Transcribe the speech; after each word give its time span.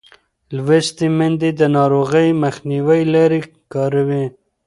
لوستې 0.55 1.07
میندې 1.17 1.49
د 1.59 1.61
ناروغۍ 1.75 2.29
مخنیوي 2.43 3.01
لارې 3.13 3.39
کاروي. 3.73 4.25